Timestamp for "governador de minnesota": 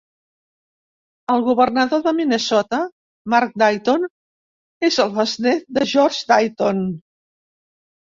1.47-2.79